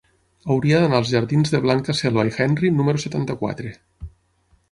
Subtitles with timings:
[0.53, 3.75] Hauria d'anar als jardins de Blanca Selva i Henry número setanta-quatre.